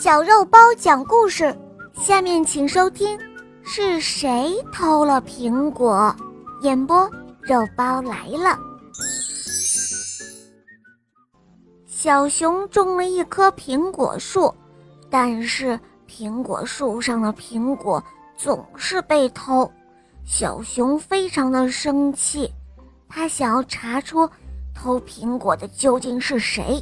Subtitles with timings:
[0.00, 1.52] 小肉包讲故事，
[1.92, 3.18] 下面请收听：
[3.64, 6.14] 是谁偷了苹果？
[6.62, 8.56] 演播：肉包来了。
[11.84, 14.54] 小熊种了一棵苹果树，
[15.10, 15.76] 但是
[16.08, 18.00] 苹果树上的苹果
[18.36, 19.68] 总是被偷。
[20.24, 22.48] 小熊非常的生气，
[23.08, 24.30] 他想要查出
[24.72, 26.80] 偷苹果的究竟是谁。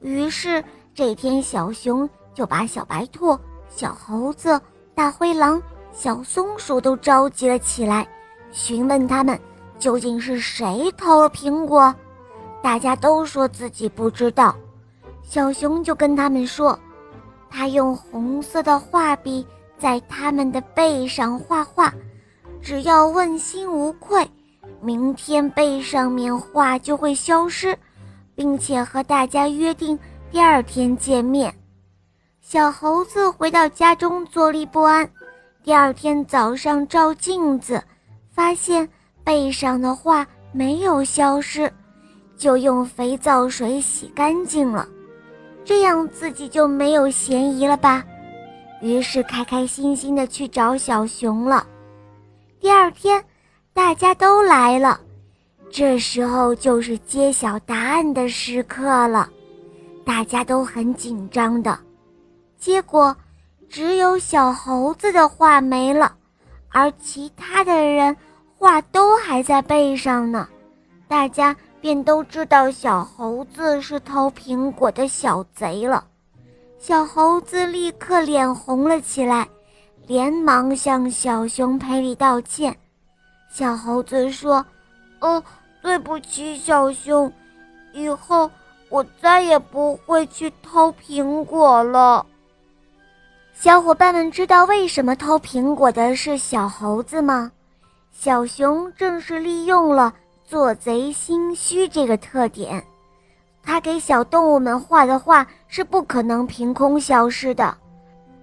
[0.00, 2.08] 于是这天，小熊
[2.40, 3.38] 就把小白兔、
[3.68, 4.58] 小猴子、
[4.94, 5.62] 大灰狼、
[5.92, 8.08] 小松鼠都召集了起来，
[8.50, 9.38] 询问他们
[9.78, 11.94] 究竟是谁偷了苹果。
[12.62, 14.56] 大家都说自己不知道。
[15.22, 16.78] 小熊就跟他们说，
[17.50, 21.92] 他用红色的画笔在他们的背上画画，
[22.62, 24.26] 只要问心无愧，
[24.80, 27.76] 明天背上面画就会消失。
[28.34, 29.98] 并且和大家约定
[30.30, 31.54] 第二天见面。
[32.50, 35.08] 小猴子回到家中坐立不安。
[35.62, 37.80] 第二天早上照镜子，
[38.28, 38.88] 发现
[39.22, 41.72] 背上的画没有消失，
[42.36, 44.88] 就用肥皂水洗干净了，
[45.64, 48.04] 这样自己就没有嫌疑了吧？
[48.82, 51.64] 于是开开心心的去找小熊了。
[52.58, 53.24] 第二天，
[53.72, 55.00] 大家都来了。
[55.70, 59.30] 这时候就是揭晓答案的时刻了，
[60.04, 61.78] 大家都很紧张的。
[62.60, 63.16] 结果，
[63.68, 66.14] 只有小猴子的画没了，
[66.68, 68.16] 而其他的人
[68.56, 70.46] 画都还在背上呢。
[71.08, 76.04] 大家便都知道小猴子是偷苹果的小贼了。
[76.78, 79.48] 小猴子立刻脸红了起来，
[80.06, 82.76] 连忙向小熊赔礼道歉。
[83.50, 84.64] 小猴子说
[85.20, 85.42] ：“哦。”
[85.82, 87.32] 对不起，小熊，
[87.94, 88.50] 以后
[88.90, 92.26] 我再也不会去偷苹果了。
[93.62, 97.52] 小伙伴们知道为什么偷苹果的是小猴子吗？
[98.10, 100.14] 小熊正是利用了
[100.46, 102.82] 做贼心虚这个特点，
[103.62, 107.76] 他给小动物们画的画是不可能凭空消失的，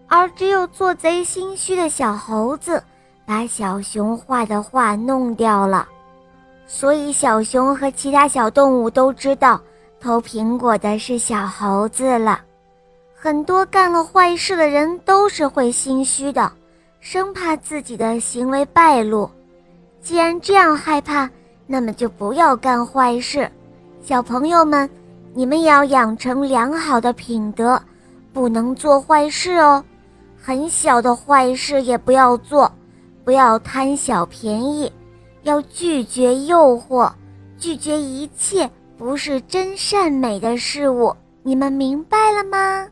[0.08, 2.84] 而只有做贼心虚的小猴子
[3.26, 5.90] 把小熊画的画弄掉了。
[6.68, 9.60] 所以，小熊和其他小动物都知道
[10.00, 12.42] 偷苹果的是小猴子了。
[13.20, 16.52] 很多干了坏事的人都是会心虚的，
[17.00, 19.28] 生怕自己的行为败露。
[20.00, 21.28] 既然这样害怕，
[21.66, 23.52] 那么就不要干坏事。
[24.04, 24.88] 小朋友们，
[25.34, 27.82] 你们也要养成良好的品德，
[28.32, 29.84] 不能做坏事哦。
[30.40, 32.72] 很小的坏事也不要做，
[33.26, 34.90] 不要贪小便宜。
[35.42, 37.12] 要拒绝诱惑，
[37.58, 41.12] 拒绝一切不是真善美的事物。
[41.42, 42.88] 你们明白了吗？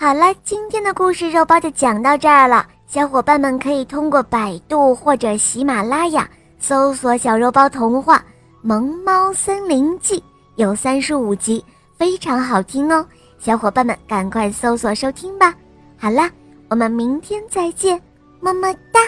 [0.00, 2.64] 好了，今天的故事肉包就讲到这儿了。
[2.86, 8.18] 小伙伴们可以通过百度或者喜马拉雅搜索“小肉包童话
[8.62, 10.20] 《萌猫森林记》”，
[10.54, 11.64] 有三十五集，
[11.96, 13.04] 非常好听哦。
[13.40, 15.52] 小伙伴们赶快搜索收听吧。
[15.98, 16.30] 好了，
[16.68, 18.00] 我们明天再见，
[18.38, 19.00] 么么哒。